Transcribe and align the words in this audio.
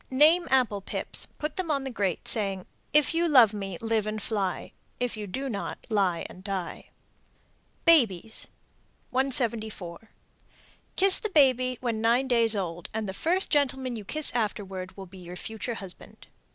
Name 0.09 0.47
apple 0.49 0.81
pips, 0.81 1.27
put 1.27 1.57
them 1.57 1.69
on 1.69 1.83
the 1.83 1.91
grate, 1.91 2.27
saying, 2.27 2.65
If 2.91 3.13
you 3.13 3.29
love 3.29 3.53
me, 3.53 3.77
live 3.81 4.07
and 4.07 4.19
fly; 4.19 4.71
If 4.99 5.15
you 5.15 5.27
do 5.27 5.47
not, 5.47 5.77
lie 5.91 6.25
and 6.27 6.43
die. 6.43 6.89
BABIES. 7.85 8.47
174. 9.11 10.09
Kiss 10.95 11.19
the 11.19 11.29
baby 11.29 11.77
when 11.81 12.01
nine 12.01 12.27
days 12.27 12.55
old, 12.55 12.89
and 12.95 13.07
the 13.07 13.13
first 13.13 13.51
gentleman 13.51 13.95
you 13.95 14.03
kiss 14.03 14.31
afterward 14.33 14.97
will 14.97 15.05
be 15.05 15.19
your 15.19 15.35
future 15.35 15.75
husband. 15.75 16.25